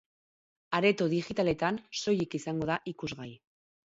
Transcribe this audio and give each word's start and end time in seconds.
Areto 0.77 1.05
digitaletan 1.11 1.77
soilik 1.99 2.37
izango 2.39 2.71
da 2.71 2.79
ikusgai. 2.93 3.29